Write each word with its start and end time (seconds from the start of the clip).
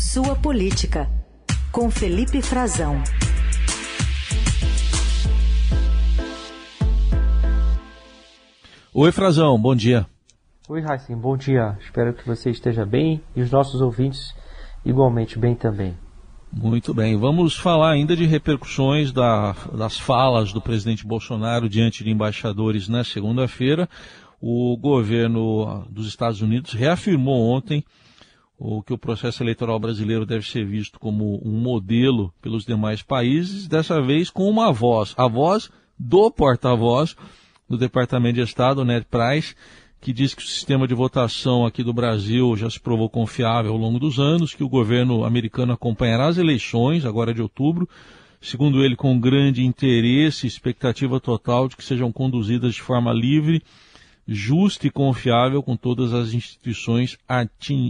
Sua 0.00 0.36
Política, 0.36 1.10
com 1.72 1.90
Felipe 1.90 2.40
Frazão. 2.40 3.02
Oi, 8.94 9.10
Frazão, 9.10 9.60
bom 9.60 9.74
dia. 9.74 10.06
Oi, 10.68 10.84
Heisen, 10.88 11.16
bom 11.16 11.36
dia. 11.36 11.76
Espero 11.80 12.14
que 12.14 12.24
você 12.24 12.48
esteja 12.48 12.86
bem 12.86 13.20
e 13.34 13.42
os 13.42 13.50
nossos 13.50 13.80
ouvintes 13.80 14.32
igualmente 14.84 15.36
bem 15.36 15.56
também. 15.56 15.98
Muito 16.52 16.94
bem, 16.94 17.16
vamos 17.16 17.56
falar 17.56 17.90
ainda 17.90 18.14
de 18.14 18.24
repercussões 18.24 19.10
da, 19.10 19.52
das 19.74 19.98
falas 19.98 20.52
do 20.52 20.62
presidente 20.62 21.04
Bolsonaro 21.04 21.68
diante 21.68 22.04
de 22.04 22.10
embaixadores 22.10 22.88
na 22.88 23.02
segunda-feira. 23.02 23.88
O 24.40 24.76
governo 24.76 25.84
dos 25.90 26.06
Estados 26.06 26.40
Unidos 26.40 26.72
reafirmou 26.72 27.50
ontem 27.50 27.84
o 28.58 28.82
que 28.82 28.92
o 28.92 28.98
processo 28.98 29.42
eleitoral 29.42 29.78
brasileiro 29.78 30.26
deve 30.26 30.46
ser 30.46 30.66
visto 30.66 30.98
como 30.98 31.40
um 31.44 31.60
modelo 31.60 32.34
pelos 32.42 32.64
demais 32.64 33.02
países, 33.02 33.68
dessa 33.68 34.02
vez 34.02 34.30
com 34.30 34.50
uma 34.50 34.72
voz, 34.72 35.14
a 35.16 35.28
voz 35.28 35.70
do 35.96 36.30
porta-voz 36.30 37.14
do 37.68 37.78
Departamento 37.78 38.34
de 38.34 38.42
Estado, 38.42 38.84
Ned 38.84 39.06
Price, 39.08 39.54
que 40.00 40.12
diz 40.12 40.34
que 40.34 40.42
o 40.42 40.46
sistema 40.46 40.88
de 40.88 40.94
votação 40.94 41.66
aqui 41.66 41.84
do 41.84 41.92
Brasil 41.92 42.56
já 42.56 42.68
se 42.68 42.80
provou 42.80 43.08
confiável 43.08 43.72
ao 43.72 43.78
longo 43.78 43.98
dos 43.98 44.18
anos, 44.18 44.54
que 44.54 44.64
o 44.64 44.68
governo 44.68 45.24
americano 45.24 45.72
acompanhará 45.72 46.26
as 46.26 46.38
eleições, 46.38 47.04
agora 47.04 47.34
de 47.34 47.42
outubro, 47.42 47.88
segundo 48.40 48.84
ele, 48.84 48.96
com 48.96 49.18
grande 49.18 49.64
interesse 49.64 50.46
e 50.46 50.48
expectativa 50.48 51.20
total 51.20 51.68
de 51.68 51.76
que 51.76 51.84
sejam 51.84 52.10
conduzidas 52.12 52.74
de 52.74 52.82
forma 52.82 53.12
livre, 53.12 53.62
justa 54.28 54.86
e 54.86 54.90
confiável, 54.90 55.62
com 55.62 55.76
todas 55.76 56.12
as 56.12 56.34
instituições 56.34 57.16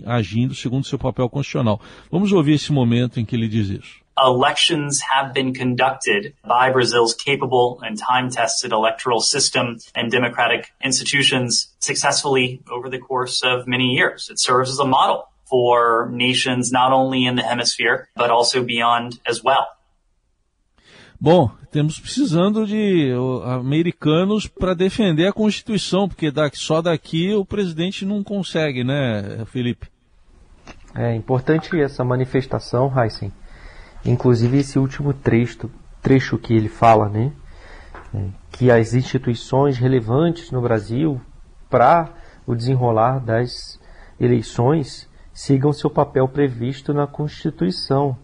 agindo 0.06 0.54
segundo 0.54 0.86
seu 0.86 0.98
papel 0.98 1.28
constitucional. 1.28 1.80
Vamos 2.10 2.32
ouvir 2.32 2.52
esse 2.52 2.72
momento 2.72 3.18
em 3.18 3.24
que 3.24 3.34
ele 3.34 3.48
diz 3.48 3.68
isso. 3.68 4.08
elections 4.20 5.00
have 5.00 5.32
been 5.32 5.54
conducted 5.54 6.34
by 6.44 6.70
Brazil's 6.70 7.14
capable 7.14 7.80
and 7.82 7.96
time-tested 7.96 8.72
electoral 8.72 9.20
system 9.20 9.78
and 9.94 10.10
democratic 10.10 10.72
institutions 10.82 11.68
successfully 11.78 12.60
over 12.70 12.88
the 12.88 12.98
course 12.98 13.42
of 13.42 13.66
many 13.68 13.94
years. 13.94 14.28
It 14.30 14.40
serves 14.40 14.70
as 14.70 14.78
a 14.78 14.84
model 14.84 15.28
for 15.44 16.10
nations 16.12 16.72
not 16.72 16.92
only 16.92 17.24
in 17.24 17.36
the 17.36 17.42
hemisphere, 17.42 18.08
but 18.16 18.30
also 18.30 18.62
beyond 18.62 19.18
as 19.24 19.42
well. 19.42 19.68
Bom, 21.20 21.50
temos 21.72 21.98
precisando 21.98 22.64
de 22.64 23.12
americanos 23.44 24.46
para 24.46 24.72
defender 24.72 25.26
a 25.26 25.32
Constituição, 25.32 26.08
porque 26.08 26.32
só 26.54 26.80
daqui 26.80 27.34
o 27.34 27.44
presidente 27.44 28.06
não 28.06 28.22
consegue, 28.22 28.84
né, 28.84 29.44
Felipe? 29.46 29.88
É 30.94 31.14
importante 31.14 31.78
essa 31.80 32.04
manifestação, 32.04 32.92
Heisen, 32.96 33.32
Inclusive 34.04 34.58
esse 34.58 34.78
último 34.78 35.12
trecho, 35.12 35.70
trecho 36.00 36.38
que 36.38 36.54
ele 36.54 36.68
fala, 36.68 37.08
né? 37.08 37.32
É, 38.14 38.28
que 38.52 38.70
as 38.70 38.94
instituições 38.94 39.76
relevantes 39.76 40.50
no 40.50 40.62
Brasil 40.62 41.20
para 41.68 42.10
o 42.46 42.54
desenrolar 42.54 43.18
das 43.18 43.78
eleições 44.18 45.08
sigam 45.32 45.72
seu 45.72 45.90
papel 45.90 46.26
previsto 46.28 46.94
na 46.94 47.06
Constituição. 47.06 48.16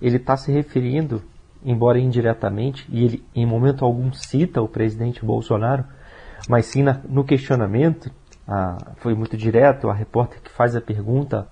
Ele 0.00 0.16
está 0.16 0.36
se 0.36 0.52
referindo, 0.52 1.22
embora 1.66 1.98
indiretamente, 1.98 2.86
e 2.88 3.04
ele 3.04 3.24
em 3.34 3.44
momento 3.44 3.84
algum 3.84 4.12
cita 4.12 4.62
o 4.62 4.68
presidente 4.68 5.24
Bolsonaro, 5.24 5.84
mas 6.48 6.66
sim 6.66 6.82
na, 6.82 7.00
no 7.08 7.24
questionamento, 7.24 8.08
a, 8.46 8.92
foi 8.98 9.14
muito 9.14 9.36
direto, 9.36 9.90
a 9.90 9.92
repórter 9.92 10.40
que 10.40 10.50
faz 10.50 10.76
a 10.76 10.80
pergunta 10.80 11.48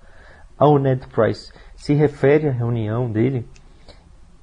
ao 0.57 0.79
Ned 0.79 1.05
Price 1.09 1.51
se 1.75 1.93
refere 1.93 2.47
à 2.47 2.51
reunião 2.51 3.11
dele 3.11 3.45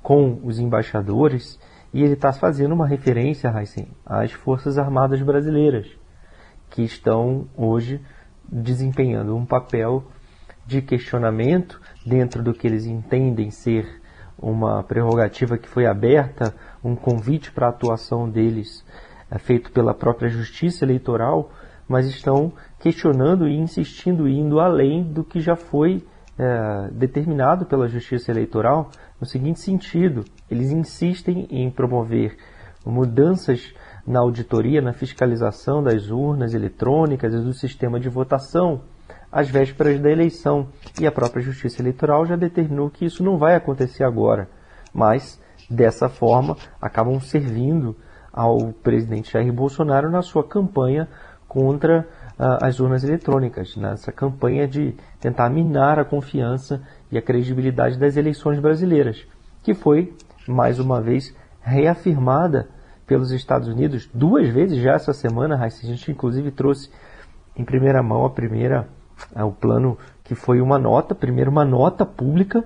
com 0.02 0.40
os 0.44 0.58
embaixadores 0.58 1.58
e 1.94 2.02
ele 2.02 2.12
está 2.12 2.32
fazendo 2.34 2.74
uma 2.74 2.86
referência, 2.86 3.48
Heisen, 3.48 3.88
às 4.04 4.32
Forças 4.32 4.76
Armadas 4.76 5.22
Brasileiras, 5.22 5.88
que 6.68 6.82
estão 6.82 7.48
hoje 7.56 7.98
desempenhando 8.46 9.34
um 9.34 9.46
papel 9.46 10.04
de 10.66 10.82
questionamento 10.82 11.80
dentro 12.04 12.42
do 12.42 12.52
que 12.52 12.66
eles 12.66 12.84
entendem 12.84 13.50
ser 13.50 14.01
uma 14.42 14.82
prerrogativa 14.82 15.56
que 15.56 15.68
foi 15.68 15.86
aberta, 15.86 16.52
um 16.82 16.96
convite 16.96 17.52
para 17.52 17.66
a 17.66 17.70
atuação 17.70 18.28
deles 18.28 18.84
é, 19.30 19.38
feito 19.38 19.70
pela 19.70 19.94
própria 19.94 20.28
Justiça 20.28 20.84
Eleitoral, 20.84 21.50
mas 21.88 22.06
estão 22.06 22.52
questionando 22.80 23.48
e 23.48 23.56
insistindo, 23.56 24.28
indo 24.28 24.58
além 24.58 25.04
do 25.04 25.22
que 25.22 25.40
já 25.40 25.54
foi 25.54 26.04
é, 26.36 26.90
determinado 26.90 27.64
pela 27.66 27.86
Justiça 27.86 28.32
Eleitoral 28.32 28.90
no 29.20 29.26
seguinte 29.26 29.60
sentido: 29.60 30.24
eles 30.50 30.70
insistem 30.70 31.46
em 31.50 31.70
promover 31.70 32.36
mudanças 32.84 33.72
na 34.04 34.18
auditoria, 34.18 34.82
na 34.82 34.92
fiscalização 34.92 35.82
das 35.82 36.10
urnas 36.10 36.54
eletrônicas 36.54 37.32
e 37.32 37.38
do 37.38 37.52
sistema 37.52 38.00
de 38.00 38.08
votação 38.08 38.82
às 39.32 39.48
vésperas 39.48 39.98
da 39.98 40.10
eleição. 40.10 40.68
E 41.00 41.06
a 41.06 41.10
própria 41.10 41.42
Justiça 41.42 41.80
Eleitoral 41.80 42.26
já 42.26 42.36
determinou 42.36 42.90
que 42.90 43.06
isso 43.06 43.24
não 43.24 43.38
vai 43.38 43.56
acontecer 43.56 44.04
agora, 44.04 44.48
mas 44.92 45.40
dessa 45.68 46.08
forma 46.08 46.56
acabam 46.80 47.18
servindo 47.18 47.96
ao 48.32 48.72
presidente 48.72 49.32
Jair 49.32 49.52
Bolsonaro 49.52 50.10
na 50.10 50.22
sua 50.22 50.46
campanha 50.46 51.08
contra 51.48 52.06
as 52.38 52.80
urnas 52.80 53.04
eletrônicas, 53.04 53.76
nessa 53.76 54.10
campanha 54.10 54.66
de 54.66 54.94
tentar 55.20 55.50
minar 55.50 55.98
a 55.98 56.04
confiança 56.04 56.82
e 57.10 57.18
a 57.18 57.22
credibilidade 57.22 57.98
das 57.98 58.16
eleições 58.16 58.58
brasileiras, 58.58 59.26
que 59.62 59.74
foi, 59.74 60.16
mais 60.48 60.80
uma 60.80 61.00
vez, 61.00 61.34
reafirmada 61.60 62.68
pelos 63.06 63.30
Estados 63.30 63.68
Unidos 63.68 64.08
duas 64.12 64.48
vezes 64.48 64.78
já 64.78 64.94
essa 64.94 65.12
semana. 65.12 65.62
A 65.62 65.68
gente, 65.68 66.10
inclusive, 66.10 66.50
trouxe 66.50 66.90
em 67.54 67.64
primeira 67.64 68.02
mão 68.02 68.24
a 68.24 68.30
primeira, 68.30 68.88
o 69.36 69.52
plano 69.52 69.98
que 70.24 70.34
foi 70.34 70.60
uma 70.60 70.78
nota, 70.78 71.14
primeiro 71.14 71.50
uma 71.50 71.64
nota 71.64 72.04
pública 72.04 72.64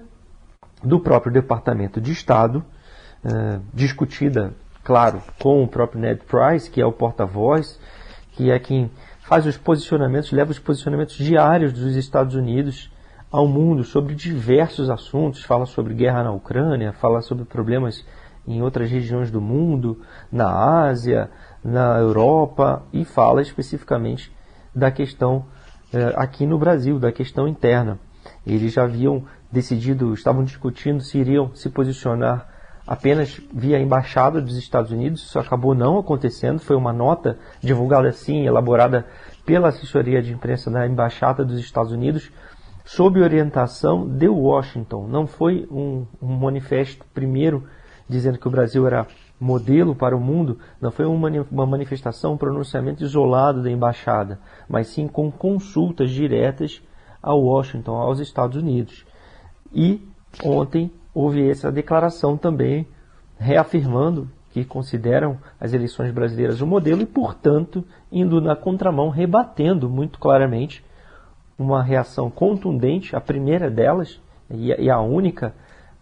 do 0.83 1.01
próprio 1.01 1.33
Departamento 1.33 2.01
de 2.01 2.13
Estado, 2.13 2.65
uh, 3.25 3.61
discutida, 3.73 4.53
claro, 4.85 5.23
com 5.41 5.63
o 5.63 5.69
próprio 5.69 6.01
Ned 6.01 6.23
Price, 6.25 6.71
que 6.71 6.81
é 6.81 6.87
o 6.87 6.93
porta-voz, 6.93 7.81
que 8.33 8.51
é 8.51 8.59
quem 8.59 8.91
faz 9.21 9.47
os 9.47 9.57
posicionamentos, 9.57 10.31
leva 10.31 10.51
os 10.51 10.59
posicionamentos 10.59 11.17
diários 11.17 11.73
dos 11.73 11.97
Estados 11.97 12.35
Unidos 12.35 12.91
ao 13.31 13.49
mundo 13.49 13.83
sobre 13.83 14.15
diversos 14.15 14.89
assuntos, 14.89 15.43
fala 15.43 15.67
sobre 15.67 15.95
guerra 15.95 16.23
na 16.23 16.33
Ucrânia, 16.33 16.93
fala 16.93 17.21
sobre 17.21 17.45
problemas 17.45 18.05
em 18.47 18.63
outras 18.63 18.91
regiões 18.91 19.31
do 19.31 19.41
mundo, 19.41 20.01
na 20.31 20.87
Ásia, 20.87 21.29
na 21.65 21.99
Europa 21.99 22.85
e 22.93 23.05
fala 23.05 23.43
especificamente 23.43 24.33
da 24.73 24.91
questão 24.91 25.45
eh, 25.45 25.56
aqui 26.17 26.47
no 26.47 26.59
Brasil, 26.59 26.99
da 26.99 27.13
questão 27.13 27.47
interna. 27.47 27.99
Eles 28.47 28.73
já 28.73 28.85
haviam 28.85 29.25
decidido, 29.51 30.13
estavam 30.13 30.45
discutindo 30.45 31.01
se 31.01 31.19
iriam 31.19 31.55
se 31.55 31.71
posicionar 31.71 32.49
apenas 32.87 33.41
via 33.53 33.81
embaixada 33.81 34.41
dos 34.41 34.57
Estados 34.57 34.93
Unidos. 34.93 35.23
Isso 35.23 35.39
acabou 35.39 35.75
não 35.75 35.99
acontecendo. 35.99 36.61
Foi 36.61 36.77
uma 36.77 36.93
nota 36.93 37.39
divulgada 37.61 38.09
assim, 38.09 38.47
elaborada 38.47 39.07
pela 39.45 39.69
assessoria 39.69 40.23
de 40.23 40.33
imprensa 40.33 40.71
da 40.71 40.87
embaixada 40.87 41.45
dos 41.45 41.59
Estados 41.59 41.93
Unidos, 41.93 42.31
sob 42.85 43.21
orientação 43.21 44.09
de 44.09 44.29
Washington. 44.29 45.07
Não 45.09 45.27
foi 45.27 45.67
um, 45.71 46.07
um 46.23 46.37
manifesto 46.37 47.05
primeiro 47.13 47.65
dizendo 48.09 48.39
que 48.39 48.47
o 48.47 48.51
Brasil 48.51 48.87
era 48.87 49.07
modelo 49.39 49.95
para 49.95 50.17
o 50.17 50.21
mundo, 50.21 50.59
não 50.81 50.91
foi 50.91 51.05
uma 51.05 51.67
manifestação, 51.67 52.35
um 52.35 52.39
pronunciamento 52.39 53.05
isolado 53.05 53.63
da 53.63 53.71
embaixada, 53.71 54.39
mas 54.69 54.89
sim 54.89 55.07
com 55.07 55.31
consultas 55.31 56.11
diretas 56.11 56.83
a 57.23 57.35
Washington, 57.35 57.97
aos 57.97 58.21
Estados 58.21 58.57
Unidos. 58.57 59.05
E 59.73 60.01
ontem 60.45 60.91
houve 61.13 61.49
essa 61.49 61.71
declaração 61.71 62.37
também 62.37 62.87
reafirmando 63.39 64.31
que 64.51 64.65
consideram 64.65 65.39
as 65.61 65.75
eleições 65.75 66.11
brasileiras 66.13 66.63
um 66.63 66.67
modelo 66.67 67.03
e, 67.03 67.07
portanto, 67.07 67.85
indo 68.11 68.41
na 68.41 68.57
contramão, 68.57 69.11
rebatendo 69.11 69.91
muito 69.91 70.19
claramente 70.19 70.83
uma 71.59 71.83
reação 71.83 72.31
contundente, 72.31 73.15
a 73.15 73.21
primeira 73.21 73.71
delas 73.71 74.21
e 74.51 74.91
a 74.91 75.01
única, 75.01 75.55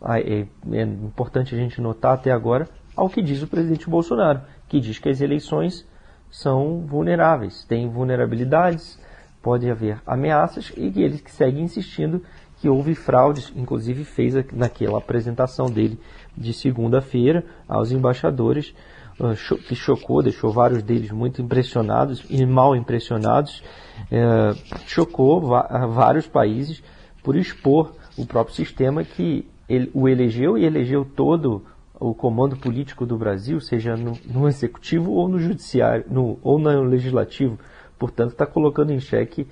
é, 0.08 0.46
é 0.72 0.82
importante 0.82 1.54
a 1.54 1.58
gente 1.58 1.80
notar 1.80 2.14
até 2.14 2.30
agora, 2.30 2.68
ao 2.96 3.08
que 3.08 3.22
diz 3.22 3.42
o 3.42 3.46
presidente 3.46 3.88
Bolsonaro, 3.88 4.42
que 4.68 4.80
diz 4.80 4.98
que 4.98 5.08
as 5.08 5.20
eleições 5.20 5.86
são 6.30 6.80
vulneráveis, 6.80 7.64
têm 7.64 7.88
vulnerabilidades, 7.88 8.98
pode 9.42 9.70
haver 9.70 10.00
ameaças 10.06 10.72
e 10.76 10.90
que 10.90 11.02
ele 11.02 11.22
segue 11.26 11.60
insistindo 11.60 12.22
que 12.56 12.68
houve 12.68 12.94
fraudes, 12.94 13.52
inclusive 13.54 14.04
fez 14.04 14.34
naquela 14.52 14.98
apresentação 14.98 15.66
dele 15.66 16.00
de 16.36 16.52
segunda-feira 16.52 17.44
aos 17.68 17.92
embaixadores, 17.92 18.74
ah, 19.20 19.34
que 19.68 19.74
chocou, 19.74 20.22
deixou 20.22 20.50
vários 20.50 20.82
deles 20.82 21.10
muito 21.10 21.42
impressionados 21.42 22.24
e 22.28 22.44
mal 22.46 22.74
impressionados, 22.74 23.62
eh, 24.10 24.54
chocou 24.86 25.40
vários 25.40 26.26
países 26.26 26.82
por 27.22 27.36
expor 27.36 27.94
o 28.16 28.26
próprio 28.26 28.56
sistema 28.56 29.04
que 29.04 29.46
ele, 29.68 29.90
o 29.94 30.08
elegeu 30.08 30.58
e 30.58 30.64
elegeu 30.64 31.04
todo 31.04 31.64
o 32.10 32.14
comando 32.14 32.54
político 32.54 33.06
do 33.06 33.16
Brasil, 33.16 33.58
seja 33.60 33.96
no, 33.96 34.12
no 34.26 34.46
executivo 34.46 35.10
ou 35.12 35.26
no 35.26 35.38
judiciário, 35.38 36.04
no, 36.10 36.38
ou 36.42 36.58
no 36.58 36.82
legislativo. 36.82 37.58
Portanto, 37.98 38.32
está 38.32 38.44
colocando 38.44 38.92
em 38.92 39.00
xeque 39.00 39.46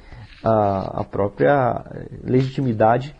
a, 0.44 1.00
a, 1.00 1.04
própria 1.04 1.82
legitimidade 2.22 3.16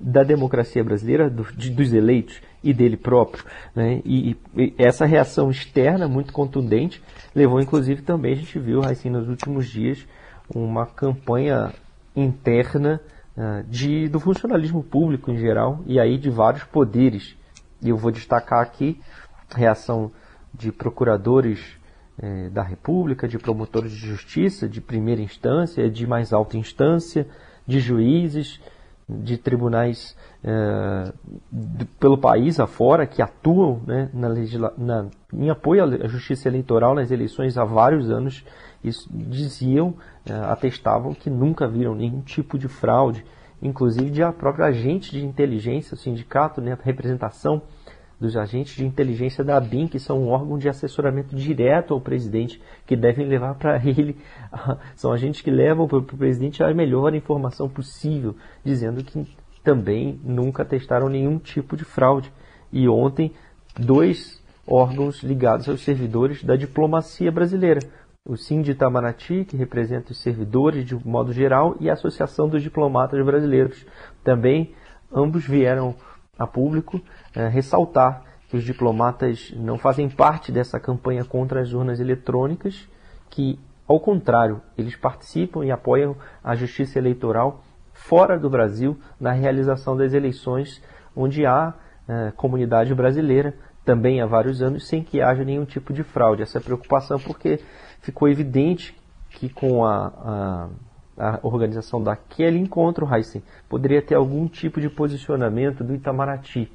da 0.00 0.22
democracia 0.22 0.84
brasileira, 0.84 1.28
do, 1.28 1.42
de, 1.52 1.70
dos 1.70 1.92
eleitos 1.92 2.40
e 2.62 2.72
dele 2.72 2.96
próprio. 2.96 3.44
Né? 3.74 4.00
E, 4.04 4.36
e, 4.56 4.74
essa 4.78 5.04
reação 5.04 5.50
externa, 5.50 6.06
muito 6.06 6.32
contundente, 6.32 7.02
levou 7.34 7.60
inclusive 7.60 8.02
também, 8.02 8.34
a 8.34 8.36
gente 8.36 8.56
viu 8.60 8.84
assim, 8.84 9.10
nos 9.10 9.28
últimos 9.28 9.66
dias, 9.66 10.06
uma 10.54 10.86
campanha 10.86 11.72
interna 12.14 13.00
uh, 13.36 13.64
de, 13.68 14.06
do 14.08 14.20
funcionalismo 14.20 14.80
público 14.80 15.32
em 15.32 15.38
geral 15.38 15.80
e 15.86 15.98
aí 15.98 16.16
de 16.16 16.30
vários 16.30 16.62
poderes 16.62 17.36
e 17.82 17.88
eu 17.88 17.96
vou 17.96 18.10
destacar 18.10 18.60
aqui 18.60 19.00
reação 19.54 20.10
de 20.52 20.70
procuradores 20.72 21.60
eh, 22.20 22.48
da 22.50 22.62
República, 22.62 23.26
de 23.26 23.38
promotores 23.38 23.92
de 23.92 23.98
justiça 23.98 24.68
de 24.68 24.80
primeira 24.80 25.20
instância, 25.20 25.90
de 25.90 26.06
mais 26.06 26.32
alta 26.32 26.56
instância, 26.56 27.26
de 27.66 27.80
juízes, 27.80 28.60
de 29.08 29.36
tribunais 29.36 30.16
eh, 30.42 31.12
de, 31.52 31.84
pelo 31.84 32.16
país 32.16 32.58
afora 32.58 33.06
que 33.06 33.20
atuam 33.20 33.82
né, 33.86 34.08
na, 34.14 34.28
na, 34.78 35.06
em 35.32 35.50
apoio 35.50 35.84
à 35.84 36.08
justiça 36.08 36.48
eleitoral 36.48 36.94
nas 36.94 37.10
eleições 37.10 37.58
há 37.58 37.64
vários 37.64 38.10
anos. 38.10 38.44
Isso 38.82 39.08
diziam, 39.12 39.94
eh, 40.24 40.32
atestavam 40.32 41.14
que 41.14 41.28
nunca 41.28 41.66
viram 41.66 41.94
nenhum 41.94 42.20
tipo 42.20 42.58
de 42.58 42.68
fraude 42.68 43.24
inclusive 43.64 44.10
de 44.10 44.22
a 44.22 44.30
própria 44.30 44.66
agente 44.66 45.10
de 45.10 45.24
inteligência, 45.24 45.94
o 45.94 45.98
sindicato, 45.98 46.60
né, 46.60 46.72
a 46.74 46.78
representação 46.80 47.62
dos 48.20 48.36
agentes 48.36 48.76
de 48.76 48.84
inteligência 48.84 49.42
da 49.42 49.56
ABIN, 49.56 49.88
que 49.88 49.98
são 49.98 50.22
um 50.22 50.28
órgão 50.28 50.56
de 50.56 50.68
assessoramento 50.68 51.34
direto 51.34 51.94
ao 51.94 52.00
presidente, 52.00 52.60
que 52.86 52.94
devem 52.94 53.26
levar 53.26 53.54
para 53.54 53.76
ele, 53.84 54.16
são 54.94 55.12
agentes 55.12 55.40
que 55.40 55.50
levam 55.50 55.88
para 55.88 55.98
o 55.98 56.02
presidente 56.02 56.62
a 56.62 56.72
melhor 56.72 57.14
informação 57.14 57.68
possível, 57.68 58.36
dizendo 58.62 59.02
que 59.02 59.26
também 59.64 60.20
nunca 60.22 60.64
testaram 60.64 61.08
nenhum 61.08 61.38
tipo 61.38 61.76
de 61.76 61.84
fraude. 61.84 62.30
E 62.70 62.88
ontem, 62.88 63.32
dois 63.78 64.42
órgãos 64.66 65.22
ligados 65.22 65.68
aos 65.68 65.82
servidores 65.82 66.44
da 66.44 66.54
diplomacia 66.54 67.32
brasileira, 67.32 67.80
o 68.26 68.38
Sim 68.38 68.62
de 68.62 68.70
Itamaraty, 68.70 69.44
que 69.44 69.54
representa 69.54 70.12
os 70.12 70.18
servidores 70.18 70.86
de 70.86 70.94
modo 71.06 71.30
geral, 71.30 71.76
e 71.78 71.90
a 71.90 71.92
Associação 71.92 72.48
dos 72.48 72.62
Diplomatas 72.62 73.22
Brasileiros. 73.22 73.84
Também 74.22 74.74
ambos 75.12 75.44
vieram 75.44 75.94
a 76.38 76.46
público 76.46 76.98
é, 77.34 77.48
ressaltar 77.48 78.22
que 78.48 78.56
os 78.56 78.64
diplomatas 78.64 79.52
não 79.54 79.76
fazem 79.76 80.08
parte 80.08 80.50
dessa 80.50 80.80
campanha 80.80 81.22
contra 81.22 81.60
as 81.60 81.74
urnas 81.74 82.00
eletrônicas, 82.00 82.88
que, 83.28 83.60
ao 83.86 84.00
contrário, 84.00 84.62
eles 84.78 84.96
participam 84.96 85.62
e 85.62 85.70
apoiam 85.70 86.16
a 86.42 86.54
justiça 86.54 86.98
eleitoral 86.98 87.62
fora 87.92 88.38
do 88.38 88.48
Brasil 88.48 88.98
na 89.20 89.32
realização 89.32 89.94
das 89.94 90.14
eleições, 90.14 90.82
onde 91.14 91.44
há 91.44 91.74
é, 92.08 92.32
comunidade 92.34 92.94
brasileira 92.94 93.54
também 93.84 94.20
há 94.20 94.26
vários 94.26 94.62
anos 94.62 94.88
sem 94.88 95.02
que 95.02 95.20
haja 95.20 95.44
nenhum 95.44 95.64
tipo 95.64 95.92
de 95.92 96.02
fraude. 96.02 96.42
Essa 96.42 96.60
preocupação 96.60 97.18
porque 97.18 97.60
ficou 98.04 98.28
evidente 98.28 98.94
que 99.30 99.48
com 99.48 99.84
a, 99.84 100.68
a, 101.16 101.30
a 101.36 101.40
organização 101.42 102.02
daquele 102.02 102.58
encontro, 102.58 103.08
Heisen, 103.12 103.42
poderia 103.68 104.02
ter 104.02 104.14
algum 104.14 104.46
tipo 104.46 104.80
de 104.80 104.90
posicionamento 104.90 105.82
do 105.82 105.94
Itamaraty, 105.94 106.70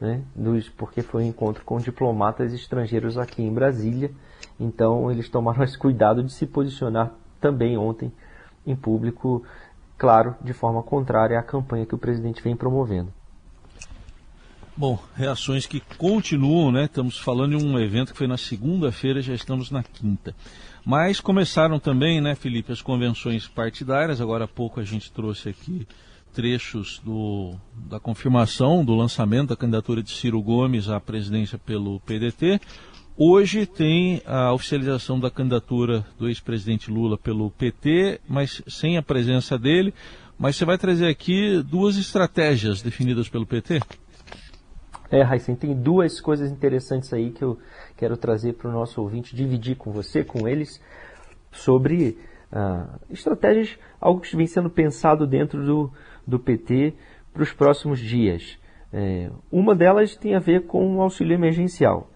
né, 0.00 0.22
dos, 0.34 0.68
porque 0.68 1.00
foi 1.00 1.22
um 1.22 1.28
encontro 1.28 1.64
com 1.64 1.78
diplomatas 1.78 2.52
estrangeiros 2.52 3.16
aqui 3.16 3.42
em 3.42 3.54
Brasília, 3.54 4.10
então 4.58 5.10
eles 5.10 5.28
tomaram 5.28 5.62
esse 5.62 5.78
cuidado 5.78 6.22
de 6.22 6.32
se 6.32 6.46
posicionar 6.46 7.12
também 7.40 7.78
ontem 7.78 8.12
em 8.66 8.74
público, 8.74 9.44
claro, 9.96 10.34
de 10.42 10.52
forma 10.52 10.82
contrária 10.82 11.38
à 11.38 11.42
campanha 11.42 11.86
que 11.86 11.94
o 11.94 11.98
presidente 11.98 12.42
vem 12.42 12.56
promovendo. 12.56 13.12
Bom, 14.74 14.98
reações 15.14 15.66
que 15.66 15.80
continuam, 15.98 16.72
né? 16.72 16.84
Estamos 16.84 17.18
falando 17.18 17.58
de 17.58 17.62
um 17.62 17.78
evento 17.78 18.12
que 18.12 18.18
foi 18.18 18.26
na 18.26 18.38
segunda-feira, 18.38 19.20
já 19.20 19.34
estamos 19.34 19.70
na 19.70 19.82
quinta. 19.82 20.34
Mas 20.84 21.20
começaram 21.20 21.78
também, 21.78 22.20
né, 22.20 22.34
Felipe, 22.34 22.72
as 22.72 22.82
convenções 22.82 23.46
partidárias. 23.46 24.20
Agora 24.20 24.44
há 24.44 24.48
pouco 24.48 24.80
a 24.80 24.84
gente 24.84 25.12
trouxe 25.12 25.48
aqui 25.48 25.86
trechos 26.32 27.00
do, 27.04 27.54
da 27.88 28.00
confirmação 28.00 28.84
do 28.84 28.94
lançamento 28.94 29.50
da 29.50 29.56
candidatura 29.56 30.02
de 30.02 30.10
Ciro 30.10 30.42
Gomes 30.42 30.88
à 30.88 30.98
presidência 30.98 31.58
pelo 31.58 32.00
PDT. 32.00 32.60
Hoje 33.16 33.66
tem 33.66 34.22
a 34.26 34.52
oficialização 34.52 35.20
da 35.20 35.30
candidatura 35.30 36.04
do 36.18 36.28
ex-presidente 36.28 36.90
Lula 36.90 37.18
pelo 37.18 37.50
PT, 37.50 38.20
mas 38.26 38.62
sem 38.66 38.96
a 38.96 39.02
presença 39.02 39.58
dele. 39.58 39.92
Mas 40.38 40.56
você 40.56 40.64
vai 40.64 40.78
trazer 40.78 41.06
aqui 41.06 41.62
duas 41.62 41.96
estratégias 41.96 42.80
definidas 42.82 43.28
pelo 43.28 43.46
PT? 43.46 43.80
É, 45.12 45.20
Raíssen, 45.20 45.54
tem 45.54 45.74
duas 45.74 46.22
coisas 46.22 46.50
interessantes 46.50 47.12
aí 47.12 47.30
que 47.30 47.44
eu 47.44 47.58
quero 47.98 48.16
trazer 48.16 48.54
para 48.54 48.70
o 48.70 48.72
nosso 48.72 48.98
ouvinte, 49.02 49.36
dividir 49.36 49.76
com 49.76 49.92
você, 49.92 50.24
com 50.24 50.48
eles, 50.48 50.80
sobre 51.50 52.18
ah, 52.50 52.98
estratégias, 53.10 53.78
algo 54.00 54.22
que 54.22 54.34
vem 54.34 54.46
sendo 54.46 54.70
pensado 54.70 55.26
dentro 55.26 55.62
do, 55.66 55.92
do 56.26 56.38
PT 56.38 56.94
para 57.30 57.42
os 57.42 57.52
próximos 57.52 58.00
dias. 58.00 58.58
É, 58.90 59.30
uma 59.50 59.74
delas 59.74 60.16
tem 60.16 60.34
a 60.34 60.38
ver 60.38 60.66
com 60.66 60.96
o 60.96 61.02
auxílio 61.02 61.34
emergencial. 61.34 62.08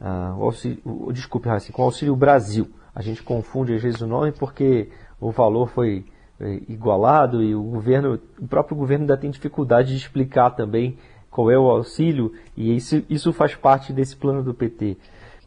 Ah, 0.00 0.34
o 0.36 0.42
auxílio, 0.42 0.80
o, 0.84 1.12
desculpe, 1.12 1.48
Raíssen, 1.48 1.72
com 1.72 1.82
o 1.82 1.84
auxílio 1.84 2.16
Brasil. 2.16 2.68
A 2.92 3.00
gente 3.00 3.22
confunde 3.22 3.74
às 3.74 3.82
vezes 3.82 4.00
o 4.00 4.08
nome 4.08 4.32
porque 4.32 4.88
o 5.20 5.30
valor 5.30 5.68
foi 5.68 6.04
é, 6.40 6.54
igualado 6.68 7.44
e 7.44 7.54
o 7.54 7.62
governo, 7.62 8.18
o 8.40 8.48
próprio 8.48 8.76
governo 8.76 9.04
ainda 9.04 9.16
tem 9.16 9.30
dificuldade 9.30 9.90
de 9.90 9.98
explicar 9.98 10.50
também 10.50 10.98
qual 11.30 11.50
é 11.50 11.58
o 11.58 11.70
auxílio, 11.70 12.32
e 12.56 12.74
isso, 12.74 13.02
isso 13.08 13.32
faz 13.32 13.54
parte 13.54 13.92
desse 13.92 14.16
plano 14.16 14.42
do 14.42 14.52
PT. 14.52 14.96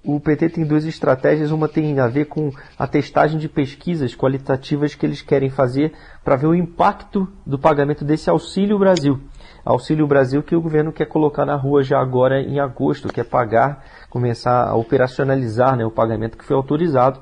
O 0.05 0.19
PT 0.19 0.49
tem 0.49 0.65
duas 0.65 0.83
estratégias, 0.83 1.49
uma 1.49 1.69
tem 1.69 1.97
a 1.97 2.07
ver 2.07 2.25
com 2.25 2.51
a 2.77 2.85
testagem 2.85 3.39
de 3.39 3.47
pesquisas 3.47 4.13
qualitativas 4.13 4.93
que 4.93 5.05
eles 5.05 5.21
querem 5.21 5.49
fazer 5.49 5.93
para 6.25 6.35
ver 6.35 6.47
o 6.47 6.55
impacto 6.55 7.25
do 7.45 7.57
pagamento 7.57 8.03
desse 8.03 8.29
Auxílio 8.29 8.77
Brasil. 8.77 9.21
Auxílio 9.63 10.05
Brasil 10.05 10.43
que 10.43 10.57
o 10.57 10.61
governo 10.61 10.91
quer 10.91 11.05
colocar 11.05 11.45
na 11.45 11.55
rua 11.55 11.83
já 11.83 12.01
agora 12.01 12.41
em 12.41 12.59
agosto, 12.59 13.07
quer 13.07 13.23
pagar, 13.23 13.85
começar 14.09 14.67
a 14.67 14.75
operacionalizar 14.75 15.77
né, 15.77 15.85
o 15.85 15.91
pagamento 15.91 16.37
que 16.37 16.43
foi 16.43 16.57
autorizado 16.57 17.21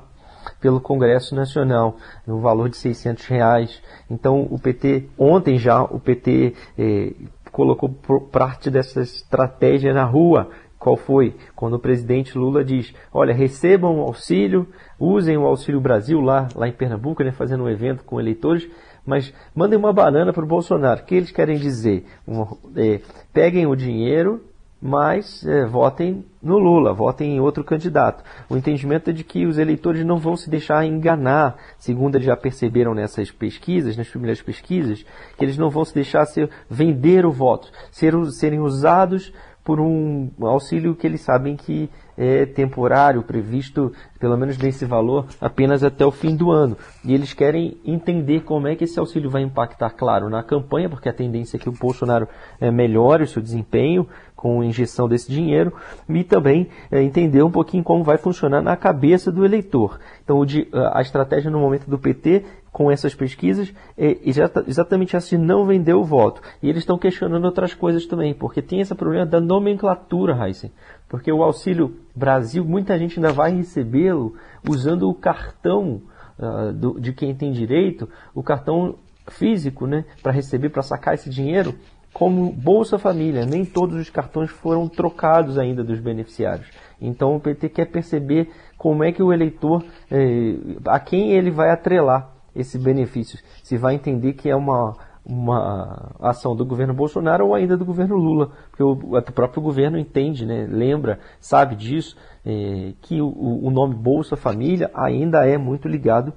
pelo 0.60 0.80
Congresso 0.80 1.36
Nacional, 1.36 1.96
no 2.26 2.40
valor 2.40 2.68
de 2.68 2.76
600 2.76 3.26
reais. 3.26 3.80
Então 4.10 4.48
o 4.50 4.58
PT, 4.58 5.08
ontem 5.16 5.56
já 5.56 5.84
o 5.84 6.00
PT 6.00 6.54
eh, 6.76 7.12
colocou 7.52 7.88
parte 8.32 8.70
dessa 8.70 9.02
estratégia 9.02 9.92
na 9.92 10.04
rua. 10.04 10.50
Qual 10.78 10.96
foi? 10.96 11.36
Quando 11.54 11.74
o 11.74 11.78
presidente 11.78 12.36
Lula 12.36 12.64
diz: 12.64 12.92
olha, 13.12 13.32
recebam 13.32 14.00
o 14.00 14.02
auxílio, 14.02 14.66
usem 14.98 15.36
o 15.36 15.46
Auxílio 15.46 15.80
Brasil 15.80 16.20
lá, 16.20 16.48
lá 16.56 16.66
em 16.66 16.72
Pernambuco, 16.72 17.22
né, 17.22 17.30
fazendo 17.30 17.62
um 17.62 17.68
evento 17.68 18.02
com 18.02 18.18
eleitores, 18.18 18.68
mas 19.06 19.32
mandem 19.54 19.78
uma 19.78 19.92
banana 19.92 20.32
para 20.32 20.42
o 20.42 20.48
Bolsonaro. 20.48 21.02
O 21.02 21.04
que 21.04 21.14
eles 21.14 21.30
querem 21.30 21.56
dizer? 21.56 22.04
Um, 22.26 22.42
é, 22.74 23.00
peguem 23.32 23.66
o 23.66 23.76
dinheiro 23.76 24.42
mas 24.82 25.46
é, 25.46 25.64
votem 25.64 26.24
no 26.42 26.58
Lula, 26.58 26.92
votem 26.92 27.36
em 27.36 27.40
outro 27.40 27.62
candidato. 27.62 28.24
O 28.50 28.56
entendimento 28.56 29.10
é 29.10 29.12
de 29.12 29.22
que 29.22 29.46
os 29.46 29.56
eleitores 29.56 30.04
não 30.04 30.18
vão 30.18 30.36
se 30.36 30.50
deixar 30.50 30.84
enganar, 30.84 31.56
segundo 31.78 32.16
eles 32.16 32.26
já 32.26 32.36
perceberam 32.36 32.92
nessas 32.92 33.30
pesquisas, 33.30 33.96
nas 33.96 34.08
primeiras 34.08 34.42
pesquisas, 34.42 35.06
que 35.38 35.44
eles 35.44 35.56
não 35.56 35.70
vão 35.70 35.84
se 35.84 35.94
deixar 35.94 36.26
ser, 36.26 36.50
vender 36.68 37.24
o 37.24 37.30
voto, 37.30 37.70
ser, 37.92 38.12
serem 38.32 38.58
usados 38.58 39.32
por 39.64 39.80
um 39.80 40.30
auxílio 40.40 40.94
que 40.94 41.06
eles 41.06 41.20
sabem 41.20 41.56
que 41.56 41.88
é 42.16 42.44
temporário, 42.44 43.22
previsto 43.22 43.92
pelo 44.18 44.36
menos 44.36 44.58
nesse 44.58 44.84
valor 44.84 45.26
apenas 45.40 45.82
até 45.82 46.04
o 46.04 46.10
fim 46.10 46.36
do 46.36 46.50
ano. 46.50 46.76
E 47.04 47.14
eles 47.14 47.32
querem 47.32 47.78
entender 47.84 48.40
como 48.40 48.68
é 48.68 48.76
que 48.76 48.84
esse 48.84 48.98
auxílio 48.98 49.30
vai 49.30 49.42
impactar, 49.42 49.90
claro, 49.90 50.28
na 50.28 50.42
campanha, 50.42 50.90
porque 50.90 51.08
a 51.08 51.12
tendência 51.12 51.56
é 51.56 51.60
que 51.60 51.68
o 51.68 51.72
Bolsonaro 51.72 52.28
é, 52.60 52.70
melhore 52.70 53.24
o 53.24 53.26
seu 53.26 53.40
desempenho 53.40 54.06
com 54.36 54.60
a 54.60 54.66
injeção 54.66 55.08
desse 55.08 55.30
dinheiro, 55.30 55.72
e 56.08 56.24
também 56.24 56.68
é, 56.90 57.00
entender 57.00 57.44
um 57.44 57.50
pouquinho 57.50 57.84
como 57.84 58.02
vai 58.02 58.18
funcionar 58.18 58.60
na 58.60 58.76
cabeça 58.76 59.30
do 59.30 59.44
eleitor. 59.44 60.00
Então, 60.24 60.44
a 60.92 61.00
estratégia 61.00 61.50
no 61.50 61.60
momento 61.60 61.88
do 61.88 61.96
PT 61.96 62.44
com 62.72 62.90
essas 62.90 63.14
pesquisas 63.14 63.72
é 63.98 64.18
exatamente 64.66 65.14
essa 65.14 65.28
de 65.28 65.38
não 65.38 65.66
vender 65.66 65.92
o 65.92 66.02
voto. 66.02 66.40
E 66.62 66.68
eles 66.68 66.82
estão 66.82 66.96
questionando 66.96 67.44
outras 67.44 67.74
coisas 67.74 68.06
também, 68.06 68.32
porque 68.32 68.62
tem 68.62 68.80
esse 68.80 68.94
problema 68.94 69.26
da 69.26 69.40
nomenclatura, 69.40 70.34
Heisen. 70.34 70.72
Porque 71.06 71.30
o 71.30 71.42
Auxílio 71.42 71.94
Brasil, 72.16 72.64
muita 72.64 72.98
gente 72.98 73.18
ainda 73.18 73.30
vai 73.30 73.54
recebê-lo 73.54 74.34
usando 74.66 75.08
o 75.08 75.14
cartão 75.14 76.00
uh, 76.38 76.72
do, 76.72 76.98
de 76.98 77.12
quem 77.12 77.34
tem 77.34 77.52
direito, 77.52 78.08
o 78.34 78.42
cartão 78.42 78.96
físico, 79.28 79.86
né, 79.86 80.06
para 80.22 80.32
receber, 80.32 80.70
para 80.70 80.82
sacar 80.82 81.14
esse 81.14 81.28
dinheiro. 81.28 81.74
como 82.14 82.52
Bolsa 82.52 82.98
Família. 82.98 83.44
Nem 83.44 83.66
todos 83.66 83.96
os 83.96 84.08
cartões 84.08 84.50
foram 84.50 84.88
trocados 84.88 85.58
ainda 85.58 85.84
dos 85.84 86.00
beneficiários. 86.00 86.70
Então 87.00 87.36
o 87.36 87.40
PT 87.40 87.68
quer 87.68 87.86
perceber 87.86 88.50
como 88.78 89.04
é 89.04 89.12
que 89.12 89.22
o 89.22 89.32
eleitor, 89.32 89.82
eh, 90.10 90.56
a 90.86 91.00
quem 91.00 91.32
ele 91.32 91.50
vai 91.50 91.70
atrelar 91.70 92.31
esse 92.54 92.78
benefício. 92.78 93.38
Se 93.62 93.76
vai 93.76 93.94
entender 93.94 94.34
que 94.34 94.48
é 94.48 94.56
uma, 94.56 94.96
uma 95.24 96.12
ação 96.20 96.54
do 96.54 96.64
governo 96.64 96.94
Bolsonaro 96.94 97.46
ou 97.46 97.54
ainda 97.54 97.76
do 97.76 97.84
governo 97.84 98.16
Lula, 98.16 98.50
porque 98.70 98.82
o, 98.82 98.92
o 98.92 99.32
próprio 99.32 99.62
governo 99.62 99.98
entende, 99.98 100.44
né, 100.44 100.66
lembra, 100.68 101.20
sabe 101.40 101.76
disso, 101.76 102.16
eh, 102.44 102.92
que 103.00 103.20
o, 103.20 103.28
o 103.28 103.70
nome 103.70 103.94
Bolsa 103.94 104.36
Família 104.36 104.90
ainda 104.94 105.46
é 105.46 105.56
muito 105.56 105.88
ligado 105.88 106.32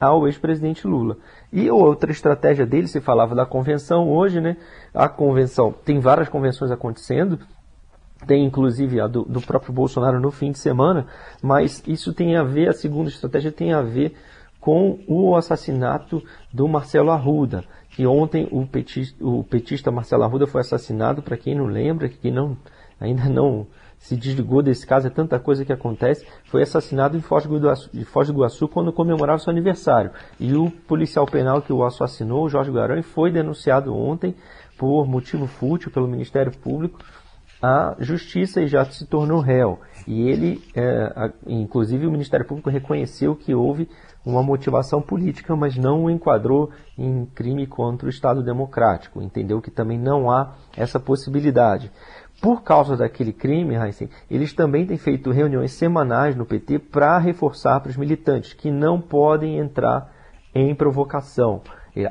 ao 0.00 0.26
ex-presidente 0.26 0.86
Lula. 0.86 1.16
E 1.52 1.70
outra 1.70 2.10
estratégia 2.10 2.66
dele, 2.66 2.88
se 2.88 3.00
falava 3.00 3.34
da 3.34 3.46
convenção 3.46 4.10
hoje, 4.10 4.40
né? 4.40 4.56
A 4.92 5.08
convenção, 5.08 5.72
tem 5.72 6.00
várias 6.00 6.28
convenções 6.28 6.70
acontecendo, 6.70 7.38
tem 8.26 8.44
inclusive 8.44 9.00
a 9.00 9.06
do, 9.06 9.22
do, 9.22 9.40
próprio 9.40 9.72
Bolsonaro 9.72 10.20
no 10.20 10.30
fim 10.30 10.50
de 10.50 10.58
semana, 10.58 11.06
mas 11.42 11.82
isso 11.86 12.12
tem 12.12 12.36
a 12.36 12.42
ver, 12.42 12.68
a 12.68 12.72
segunda 12.72 13.08
estratégia 13.08 13.52
tem 13.52 13.72
a 13.72 13.82
ver 13.82 14.14
com 14.64 14.98
o 15.06 15.36
assassinato 15.36 16.22
do 16.50 16.66
Marcelo 16.66 17.10
Arruda, 17.10 17.64
que 17.90 18.06
ontem 18.06 18.48
o 18.50 18.66
petista, 18.66 19.22
o 19.22 19.44
petista 19.44 19.90
Marcelo 19.90 20.22
Arruda 20.22 20.46
foi 20.46 20.62
assassinado, 20.62 21.20
para 21.20 21.36
quem 21.36 21.54
não 21.54 21.66
lembra, 21.66 22.08
que 22.08 22.30
não, 22.30 22.56
ainda 22.98 23.28
não 23.28 23.66
se 23.98 24.16
desligou 24.16 24.62
desse 24.62 24.86
caso, 24.86 25.06
é 25.06 25.10
tanta 25.10 25.38
coisa 25.38 25.66
que 25.66 25.72
acontece, 25.72 26.26
foi 26.46 26.62
assassinado 26.62 27.14
em 27.14 27.20
Foz 27.20 27.44
do 27.44 27.58
Iguaçu, 27.58 27.90
Foz 28.06 28.28
do 28.28 28.32
Iguaçu 28.32 28.66
quando 28.66 28.90
comemorava 28.90 29.38
seu 29.38 29.50
aniversário. 29.50 30.12
E 30.40 30.54
o 30.54 30.70
policial 30.70 31.26
penal 31.26 31.60
que 31.60 31.70
o 31.72 31.84
assassinou, 31.84 32.48
Jorge 32.48 32.70
Guarani, 32.70 33.02
foi 33.02 33.30
denunciado 33.30 33.94
ontem 33.94 34.34
por 34.78 35.06
motivo 35.06 35.46
fútil 35.46 35.90
pelo 35.90 36.08
Ministério 36.08 36.52
Público 36.56 36.98
à 37.64 37.96
Justiça 37.98 38.60
e 38.60 38.66
já 38.66 38.84
se 38.84 39.06
tornou 39.06 39.40
réu. 39.40 39.80
E 40.06 40.28
ele, 40.28 40.62
é, 40.74 41.32
inclusive 41.46 42.06
o 42.06 42.10
Ministério 42.10 42.46
Público 42.46 42.68
reconheceu 42.68 43.34
que 43.34 43.54
houve 43.54 43.88
uma 44.24 44.42
motivação 44.42 45.00
política, 45.00 45.54
mas 45.56 45.76
não 45.76 46.04
o 46.04 46.10
enquadrou 46.10 46.70
em 46.98 47.26
crime 47.34 47.66
contra 47.66 48.06
o 48.06 48.10
Estado 48.10 48.42
Democrático. 48.42 49.22
Entendeu 49.22 49.60
que 49.62 49.70
também 49.70 49.98
não 49.98 50.30
há 50.30 50.54
essa 50.76 51.00
possibilidade 51.00 51.90
por 52.42 52.62
causa 52.62 52.96
daquele 52.96 53.32
crime, 53.32 53.74
Heisen, 53.74 54.10
eles 54.30 54.52
também 54.52 54.84
têm 54.84 54.98
feito 54.98 55.30
reuniões 55.30 55.72
semanais 55.72 56.36
no 56.36 56.44
PT 56.44 56.78
para 56.78 57.16
reforçar 57.16 57.80
para 57.80 57.88
os 57.88 57.96
militantes 57.96 58.52
que 58.52 58.70
não 58.70 59.00
podem 59.00 59.58
entrar 59.58 60.12
em 60.54 60.74
provocação. 60.74 61.62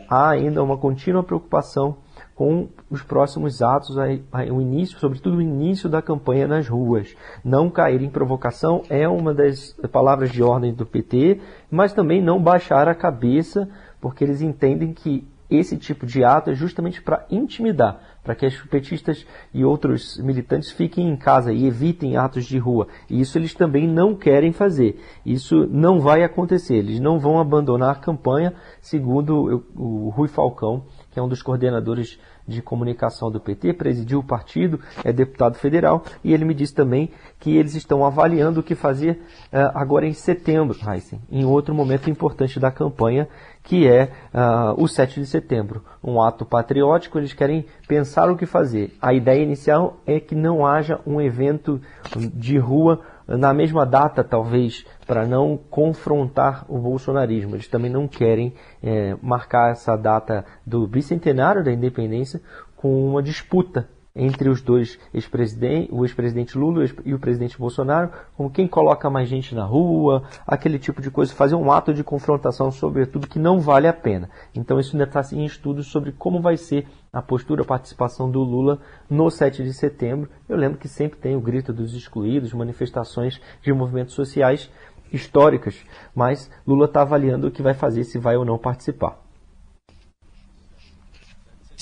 Há 0.09 0.29
ainda 0.29 0.63
uma 0.63 0.77
contínua 0.77 1.23
preocupação 1.23 1.97
com 2.35 2.67
os 2.89 3.03
próximos 3.03 3.61
atos, 3.61 3.95
o 3.95 4.61
início, 4.61 4.97
sobretudo 4.99 5.37
o 5.37 5.41
início 5.41 5.87
da 5.87 6.01
campanha 6.01 6.47
nas 6.47 6.67
ruas. 6.67 7.15
Não 7.43 7.69
cair 7.69 8.01
em 8.01 8.09
provocação 8.09 8.81
é 8.89 9.07
uma 9.07 9.33
das 9.33 9.73
palavras 9.91 10.31
de 10.31 10.41
ordem 10.41 10.73
do 10.73 10.85
PT, 10.85 11.39
mas 11.69 11.93
também 11.93 12.21
não 12.21 12.41
baixar 12.41 12.87
a 12.87 12.95
cabeça, 12.95 13.69
porque 14.01 14.23
eles 14.23 14.41
entendem 14.41 14.93
que 14.93 15.27
esse 15.49 15.77
tipo 15.77 16.05
de 16.07 16.23
ato 16.23 16.49
é 16.49 16.55
justamente 16.55 16.99
para 16.99 17.27
intimidar, 17.29 17.99
para 18.23 18.33
que 18.33 18.47
os 18.47 18.59
petistas 18.63 19.23
e 19.53 19.63
outros 19.63 20.17
militantes 20.17 20.71
fiquem 20.71 21.07
em 21.07 21.15
casa 21.15 21.53
e 21.53 21.67
evitem 21.67 22.17
atos 22.17 22.45
de 22.45 22.57
rua. 22.57 22.87
E 23.07 23.21
isso 23.21 23.37
eles 23.37 23.53
também 23.53 23.87
não 23.87 24.15
querem 24.15 24.51
fazer. 24.51 24.99
Isso 25.23 25.67
não 25.67 25.99
vai 25.99 26.23
acontecer. 26.23 26.77
Eles 26.77 26.99
não 26.99 27.19
vão 27.19 27.39
abandonar 27.39 27.91
a 27.91 27.99
campanha, 27.99 28.53
segundo 28.81 29.63
o 29.75 30.09
Rui 30.09 30.27
Falcão, 30.27 30.85
que 31.13 31.19
é 31.19 31.21
um 31.21 31.27
dos 31.27 31.43
coordenadores 31.43 32.19
de 32.47 32.61
comunicação 32.61 33.31
do 33.31 33.39
PT, 33.39 33.73
presidiu 33.73 34.19
o 34.19 34.23
partido, 34.23 34.79
é 35.03 35.13
deputado 35.13 35.55
federal, 35.55 36.03
e 36.23 36.33
ele 36.33 36.43
me 36.43 36.53
disse 36.53 36.73
também 36.73 37.11
que 37.39 37.55
eles 37.55 37.75
estão 37.75 38.05
avaliando 38.05 38.59
o 38.59 38.63
que 38.63 38.75
fazer 38.75 39.21
uh, 39.51 39.71
agora 39.73 40.05
em 40.05 40.13
setembro, 40.13 40.77
Heisen, 40.85 41.21
em 41.31 41.45
outro 41.45 41.73
momento 41.73 42.09
importante 42.09 42.59
da 42.59 42.71
campanha, 42.71 43.29
que 43.61 43.87
é 43.87 44.11
uh, 44.33 44.81
o 44.81 44.87
7 44.87 45.21
de 45.21 45.25
setembro. 45.25 45.83
Um 46.03 46.21
ato 46.21 46.45
patriótico, 46.45 47.17
eles 47.17 47.31
querem 47.31 47.65
pensar 47.87 48.29
o 48.29 48.35
que 48.35 48.45
fazer. 48.45 48.93
A 49.01 49.13
ideia 49.13 49.41
inicial 49.41 49.97
é 50.05 50.19
que 50.19 50.35
não 50.35 50.65
haja 50.65 50.99
um 51.07 51.21
evento 51.21 51.79
de 52.17 52.57
rua 52.57 52.99
na 53.27 53.53
mesma 53.53 53.85
data, 53.85 54.23
talvez, 54.23 54.85
para 55.07 55.25
não 55.25 55.57
confrontar 55.57 56.65
o 56.67 56.77
bolsonarismo. 56.77 57.55
Eles 57.55 57.67
também 57.67 57.91
não 57.91 58.07
querem 58.07 58.53
é, 58.81 59.15
marcar 59.21 59.71
essa 59.71 59.95
data 59.95 60.45
do 60.65 60.87
bicentenário 60.87 61.63
da 61.63 61.71
independência 61.71 62.41
com 62.75 63.07
uma 63.07 63.23
disputa 63.23 63.87
entre 64.15 64.47
os 64.47 64.61
dois 64.61 64.99
ex-presidentes, 65.13 65.89
o 65.91 66.05
ex-presidente 66.05 66.57
Lula 66.57 66.85
e 67.03 67.13
o 67.13 67.19
presidente 67.19 67.57
Bolsonaro, 67.57 68.11
como 68.35 68.49
quem 68.49 68.67
coloca 68.67 69.09
mais 69.09 69.27
gente 69.27 69.55
na 69.55 69.65
rua, 69.65 70.23
aquele 70.45 70.77
tipo 70.77 71.01
de 71.01 71.09
coisa, 71.09 71.33
fazer 71.33 71.55
um 71.55 71.71
ato 71.71 71.93
de 71.93 72.03
confrontação 72.03 72.71
sobre 72.71 73.05
tudo 73.07 73.27
que 73.27 73.39
não 73.39 73.59
vale 73.59 73.87
a 73.87 73.93
pena. 73.93 74.29
Então 74.53 74.79
isso 74.79 74.95
ainda 74.95 75.05
está 75.05 75.21
em 75.35 75.45
estudos 75.45 75.87
sobre 75.87 76.11
como 76.11 76.41
vai 76.41 76.57
ser 76.57 76.85
a 77.13 77.21
postura, 77.21 77.61
a 77.61 77.65
participação 77.65 78.29
do 78.29 78.41
Lula 78.41 78.81
no 79.09 79.29
7 79.29 79.63
de 79.63 79.73
setembro. 79.73 80.29
Eu 80.49 80.57
lembro 80.57 80.79
que 80.79 80.87
sempre 80.87 81.19
tem 81.19 81.35
o 81.35 81.41
grito 81.41 81.71
dos 81.71 81.93
excluídos, 81.93 82.51
manifestações 82.51 83.39
de 83.61 83.71
movimentos 83.71 84.15
sociais 84.15 84.69
históricas, 85.11 85.75
mas 86.15 86.49
Lula 86.67 86.85
está 86.85 87.03
avaliando 87.03 87.47
o 87.47 87.51
que 87.51 87.61
vai 87.61 87.75
fazer, 87.75 88.03
se 88.03 88.17
vai 88.17 88.35
ou 88.35 88.43
não 88.43 88.57
participar 88.57 89.23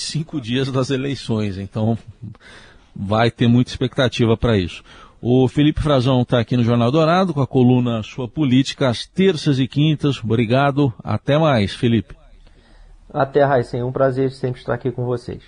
cinco 0.02 0.40
dias 0.40 0.70
das 0.70 0.90
eleições, 0.90 1.56
então 1.58 1.96
vai 2.94 3.30
ter 3.30 3.48
muita 3.48 3.70
expectativa 3.70 4.36
para 4.36 4.58
isso. 4.58 4.82
O 5.20 5.46
Felipe 5.46 5.80
Frazão 5.80 6.22
está 6.22 6.40
aqui 6.40 6.56
no 6.56 6.64
Jornal 6.64 6.90
Dourado 6.90 7.32
com 7.32 7.40
a 7.40 7.46
coluna 7.46 8.02
Sua 8.02 8.26
Política 8.26 8.88
às 8.88 9.06
terças 9.06 9.60
e 9.60 9.68
quintas. 9.68 10.22
Obrigado. 10.22 10.92
Até 11.02 11.38
mais, 11.38 11.72
Felipe. 11.74 12.21
Até, 13.12 13.44
Raíssa. 13.44 13.76
É 13.76 13.84
um 13.84 13.92
prazer 13.92 14.30
sempre 14.30 14.60
estar 14.60 14.74
aqui 14.74 14.90
com 14.90 15.04
vocês. 15.04 15.42